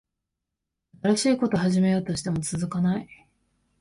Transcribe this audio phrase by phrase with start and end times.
[1.03, 3.07] 新しいこと始めようとしても続かない